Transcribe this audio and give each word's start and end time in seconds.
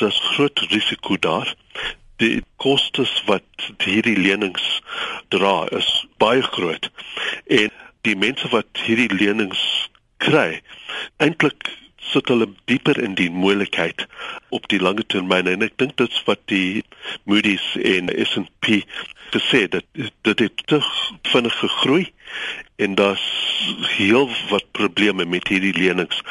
Daar's 0.00 0.20
groot 0.32 0.58
risiko 0.58 1.16
daar. 1.18 1.54
Die 2.16 2.42
kostes 2.56 3.12
wat 3.26 3.68
hierdie 3.84 4.16
lenings 4.16 4.80
dra 5.28 5.66
is 5.76 5.88
baie 6.16 6.42
groot. 6.42 6.90
En 7.46 7.68
die 8.08 8.16
mense 8.16 8.48
wat 8.48 8.80
hierdie 8.86 9.12
lenings 9.12 9.60
kry, 10.24 10.62
eintlik 11.20 11.68
sit 12.10 12.32
hulle 12.32 12.48
dieper 12.64 12.96
in 13.00 13.14
die 13.14 13.28
moeilikheid 13.30 14.06
op 14.56 14.68
die 14.72 14.80
lange 14.80 15.04
termyn 15.12 15.50
en 15.52 15.64
ek 15.68 15.76
dink 15.82 15.98
dit's 16.00 16.22
wat 16.28 16.40
die 16.52 16.80
Moody's 17.28 17.66
en 17.76 18.08
S&P 18.24 18.80
gesê 19.34 19.66
dat 19.70 19.84
dit 20.24 20.44
het 20.46 20.64
te 20.72 20.80
vinnig 21.28 21.58
gegroei 21.60 22.06
en 22.80 22.94
daar's 22.94 23.48
heel 23.96 24.30
wat 24.48 24.64
probleme 24.70 25.24
met 25.24 25.48
hierdie 25.48 25.78
lenings. 25.78 26.22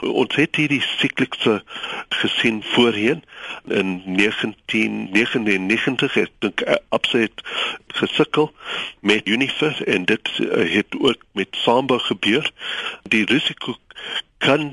Ons 0.00 0.34
het 0.34 0.56
hierdie 0.56 0.82
siklikse 0.82 1.62
gesien 2.08 2.62
voorheen 2.62 3.22
in 3.68 4.02
1999 4.06 6.14
het 6.14 6.30
dink 6.38 6.62
absoluut 6.88 7.42
gesukkel 7.86 8.52
met 9.00 9.28
Unifer 9.28 9.82
en 9.86 10.04
dit 10.04 10.38
eh, 10.38 10.74
het 10.74 10.86
ook 10.98 11.22
met 11.32 11.48
Samba 11.50 11.98
gebeur. 11.98 12.50
Die 13.02 13.26
risiko 13.26 13.76
kan 14.42 14.72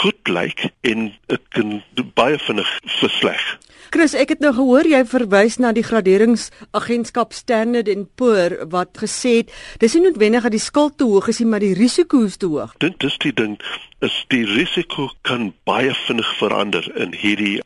goed 0.00 0.30
lyk 0.30 0.68
en 0.86 1.10
dit 1.30 1.48
kan 1.54 1.80
baie 2.18 2.38
vinnig 2.46 2.70
versleg. 3.00 3.42
Chris, 3.88 4.12
ek 4.18 4.34
het 4.34 4.42
nou 4.44 4.50
gehoor 4.52 4.84
jy 4.84 5.00
verwys 5.08 5.56
na 5.62 5.70
die 5.72 5.84
graderingsagentskap 5.86 7.32
Standard 7.32 7.88
& 8.04 8.20
Poor 8.20 8.58
wat 8.72 9.00
gesê 9.00 9.38
het 9.40 9.54
dis 9.80 9.96
nie 9.96 10.04
noodwendig 10.04 10.44
dat 10.44 10.52
die 10.52 10.60
skuld 10.60 10.98
te 11.00 11.08
hoog 11.08 11.30
is 11.32 11.40
nie, 11.40 11.48
maar 11.48 11.64
die 11.64 11.72
risiko 11.78 12.20
is 12.28 12.36
te 12.36 12.50
hoog. 12.52 12.74
Dit 12.84 13.04
is 13.06 13.16
die 13.24 13.32
ding 13.32 13.56
is 14.04 14.14
die 14.30 14.44
risiko 14.44 15.08
kan 15.26 15.50
baie 15.66 15.94
vinnig 16.04 16.28
verander 16.38 16.84
in 17.00 17.16
hierdie 17.16 17.56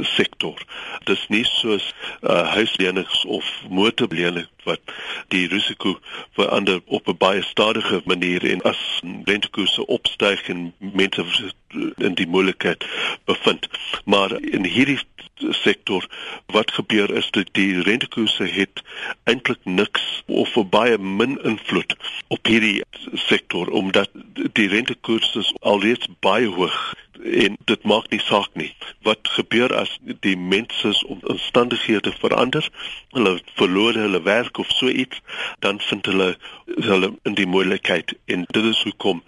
sektor. 0.00 0.54
Dis 1.04 1.26
nie 1.28 1.44
soos 1.44 1.94
uh, 2.22 2.48
huislenings 2.54 3.24
of 3.24 3.44
motorlenings 3.68 4.48
wat 4.64 4.80
die 5.28 5.46
risiko 5.48 5.98
verander 6.36 6.80
op 6.86 7.08
'n 7.08 7.16
baie 7.16 7.42
stadige 7.42 8.02
manier 8.04 8.50
en 8.50 8.62
as 8.62 9.00
rentekoerse 9.24 9.86
opstyg 9.86 10.48
en 10.48 10.72
mense 10.78 11.24
in 11.96 12.14
die 12.14 12.26
moeilikheid 12.26 12.84
bevind. 13.24 13.68
Maar 14.04 14.40
in 14.40 14.64
hierdie 14.64 14.98
sektor 15.48 16.06
wat 16.46 16.70
gebeur 16.70 17.14
is 17.14 17.30
dat 17.30 17.48
die 17.52 17.82
rentekoerse 17.82 18.44
het 18.44 18.82
eintlik 19.24 19.64
niks 19.64 20.22
of 20.26 20.54
baie 20.70 20.98
min 20.98 21.38
invloed 21.42 21.96
op 22.28 22.46
hierdie 22.46 22.82
sektor 23.14 23.68
omdat 23.68 24.10
die 24.52 24.68
rentekoerse 24.68 25.44
alreeds 25.60 26.06
baie 26.20 26.46
hoog 26.46 26.94
en 27.30 27.56
dit 27.64 27.82
maak 27.82 28.10
nie 28.10 28.20
saak 28.20 28.50
nie. 28.58 28.70
Wat 29.06 29.28
gebeur 29.36 29.74
as 29.76 29.92
die 30.26 30.36
mense 30.36 30.92
se 30.92 31.06
omstandighede 31.06 32.12
verander 32.18 32.66
hulle 33.16 33.38
verloor 33.54 33.94
hulle 33.94 34.22
werk 34.22 34.58
of 34.58 34.70
so 34.74 34.88
iets 34.88 35.20
dan 35.58 35.80
vind 35.80 36.06
hulle 36.06 36.36
hulle 36.66 37.12
in 37.22 37.34
die 37.34 37.46
moeilikheid. 37.46 38.14
En 38.24 38.46
dit 38.50 38.64
is 38.64 38.82
hoekom 38.82 39.22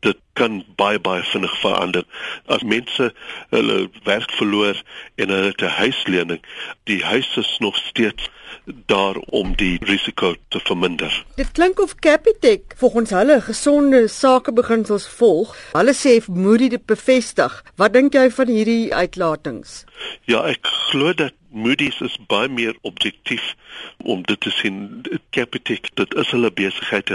dit 0.00 0.18
kan 0.38 0.62
baie 0.80 1.00
baie 1.00 1.24
vinnig 1.32 1.54
verander 1.62 2.04
as 2.46 2.62
mense 2.62 3.10
hulle 3.54 3.78
werk 4.08 4.32
verloor 4.38 4.82
en 5.16 5.34
hulle 5.34 5.52
'n 5.56 5.76
huislening 5.80 6.42
die 6.84 7.02
huis 7.04 7.36
is 7.36 7.56
nog 7.60 7.76
steeds 7.76 8.30
daar 8.86 9.16
om 9.16 9.56
die 9.56 9.78
risiko 9.84 10.34
te 10.48 10.60
verminder. 10.64 11.24
Dit 11.34 11.52
klink 11.52 11.80
of 11.80 11.94
Capitec 11.94 12.74
volgens 12.76 13.10
hulle 13.10 13.40
gesonde 13.40 14.08
sakebeginsels 14.08 15.06
volg. 15.08 15.56
Hulle 15.72 15.94
sê 15.94 16.18
Moody 16.26 16.68
dit 16.68 16.86
bevestig. 16.86 17.62
Wat 17.76 17.92
dink 17.92 18.14
jy 18.14 18.30
van 18.30 18.50
hierdie 18.50 18.94
uitlatings? 18.94 19.84
Ja, 20.26 20.42
ek 20.50 20.66
glo 20.90 21.14
dat 21.14 21.34
Moody's 21.50 22.00
is 22.00 22.16
baie 22.28 22.48
meer 22.48 22.76
objektief 22.82 23.54
om 23.98 24.22
dit 24.22 24.40
te 24.40 24.50
sien. 24.50 25.02
Capitec, 25.30 25.90
dit 25.94 26.14
is 26.14 26.30
hulle 26.34 26.50
besigheid. 26.52 27.12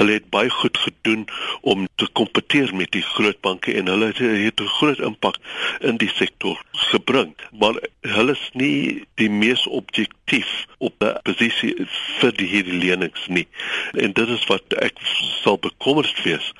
Hulle 0.00 0.16
het 0.16 0.30
baie 0.30 0.50
goed 0.50 0.78
gedoen 0.78 1.26
om 1.60 1.86
te 1.94 2.08
kompeteer 2.12 2.74
met 2.74 2.92
die 2.96 3.02
groot 3.02 3.40
banke 3.40 3.74
en 3.74 3.86
hulle 3.86 4.12
het 4.12 4.60
'n 4.60 4.74
groot 4.78 4.98
impak 4.98 5.36
in 5.80 5.96
die 5.96 6.10
sektor 6.14 6.62
gebring. 6.72 7.34
Maar 7.52 7.80
hulle 8.00 8.32
is 8.32 8.50
nie 8.52 9.06
die 9.14 9.30
mees 9.30 9.66
objektief 9.66 10.66
op 10.78 10.94
'n 11.02 11.20
posisie 11.22 11.74
vir 12.18 12.32
die 12.32 12.46
hierdie 12.46 12.80
lenings 12.84 13.26
nie. 13.26 13.48
En 13.92 14.12
dit 14.12 14.28
is 14.28 14.46
wat 14.46 14.72
ek 14.72 14.98
sal 15.42 15.58
bekommerd 15.58 16.22
wees 16.22 16.52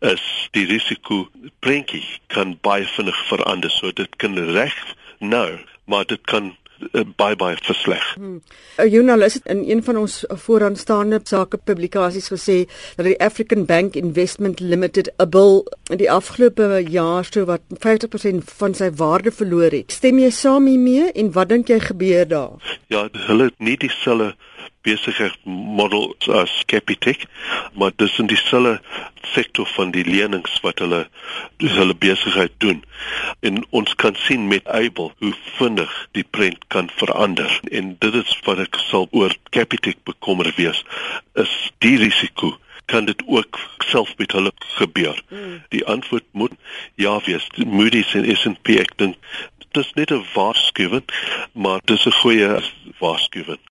is 0.00 0.22
die 0.50 0.66
risiko 0.66 1.28
prentjie 1.60 2.04
kan 2.34 2.58
baie 2.66 2.86
vinnig 2.96 3.18
verander 3.30 3.70
so 3.70 3.92
dit 3.92 4.16
kan 4.16 4.38
reg 4.38 4.78
nou 5.18 5.58
maar 5.88 6.04
dit 6.06 6.20
kan 6.28 6.52
uh, 6.92 7.02
baie 7.16 7.36
baie 7.36 7.56
versleg. 7.62 8.04
Hmm. 8.16 8.40
Uh, 8.78 8.86
Journalist 8.92 9.40
het 9.40 9.46
in 9.54 9.62
een 9.66 9.82
van 9.84 9.96
ons 9.96 10.20
vooraanstaande 10.44 11.20
sake 11.24 11.58
publikasies 11.70 12.30
gesê 12.32 12.58
dat 12.96 13.06
die 13.08 13.18
African 13.24 13.64
Bank 13.66 13.96
Investment 13.96 14.60
Limited 14.60 15.12
'n 15.16 15.28
bil 15.30 15.66
in 15.90 15.96
die 15.96 16.10
afgelope 16.10 16.84
jaar 16.88 17.24
so 17.24 17.44
wat 17.44 17.62
50% 17.86 18.44
van 18.60 18.74
sy 18.74 18.90
waarde 18.90 19.32
verloor 19.32 19.70
het. 19.70 19.92
Stem 19.92 20.18
jy 20.18 20.30
saam 20.30 20.66
hiermee 20.66 21.12
en 21.12 21.32
wat 21.32 21.48
dink 21.48 21.68
jy 21.68 21.80
gebeur 21.80 22.28
daar? 22.28 22.78
Ja, 22.86 23.08
hulle 23.12 23.44
het 23.44 23.58
nie 23.58 23.76
dieselfde 23.76 24.34
besigheidsmodel 24.82 26.14
as 26.40 26.62
Capitec, 26.66 27.24
maar 27.74 27.92
dis 27.96 28.18
in 28.18 28.26
dieselfde 28.26 28.80
sektor 29.22 29.66
van 29.66 29.90
die 29.90 30.04
lenings 30.04 30.60
wat 30.64 30.78
hulle 30.78 31.06
hulle 31.58 31.94
besigheid 31.94 32.54
doen. 32.64 32.84
En 33.40 33.64
ons 33.70 33.94
kan 33.94 34.16
sien 34.26 34.48
met 34.48 34.66
Able 34.66 35.10
hoe 35.18 35.34
vinnig 35.58 35.92
die 36.12 36.24
prent 36.24 36.64
kan 36.68 36.90
verander. 36.96 37.60
En 37.70 37.96
dit 37.98 38.14
is 38.14 38.38
wat 38.46 38.62
ek 38.64 38.80
sal 38.88 39.08
oor 39.10 39.34
Capitec 39.50 40.00
bekommer 40.08 40.52
wees, 40.56 40.84
is 41.34 41.52
die 41.84 41.96
risiko 41.98 42.56
kan 42.88 43.04
dit 43.04 43.22
ook 43.26 43.58
self 43.84 44.14
met 44.16 44.32
hulle 44.32 44.52
gebeur. 44.80 45.22
Mm. 45.28 45.60
Die 45.68 45.84
antwoord 45.84 46.24
moet 46.32 46.52
ja 46.94 47.20
wees. 47.24 47.44
Moody's 47.66 48.14
en 48.16 48.24
S&P 48.36 48.80
ek 48.80 48.94
dink 48.96 49.18
dit 49.72 49.84
is 49.84 49.92
net 49.92 50.10
'n 50.10 50.24
waarskuwing, 50.34 51.04
maar 51.52 51.80
dis 51.84 52.06
'n 52.06 52.10
goeie 52.20 52.62
waarskuwing. 52.98 53.60